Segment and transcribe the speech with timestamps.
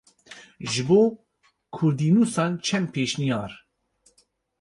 [0.71, 1.01] Ji bo
[1.75, 3.51] kurdînûsan çend pêşniyar.